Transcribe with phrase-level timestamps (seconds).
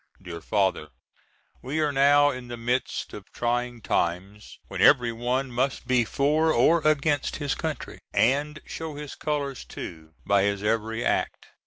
[0.19, 0.87] DEAR FATHER:
[1.61, 6.51] We are now in the midst of trying times when every one must be for
[6.51, 11.49] or against his country, and show his colors too, by his every act.